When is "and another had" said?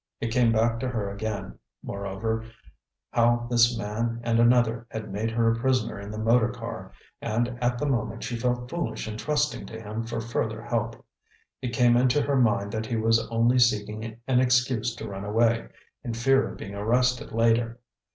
4.23-5.11